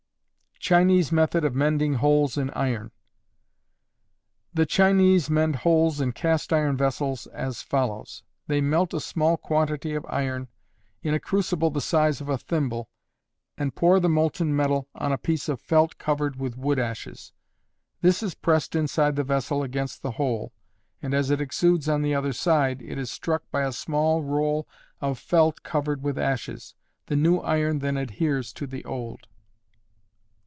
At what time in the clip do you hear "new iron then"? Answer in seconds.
27.15-27.97